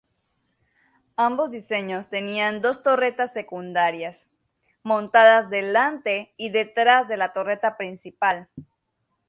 Ambos 1.15 1.51
diseños 1.51 2.07
tenían 2.09 2.63
dos 2.63 2.81
torretas 2.81 3.31
secundarias, 3.33 4.25
montadas 4.81 5.51
delante 5.51 6.33
y 6.37 6.49
detrás 6.49 7.07
de 7.07 7.17
la 7.17 7.33
torreta 7.33 7.77
principal. 7.77 8.49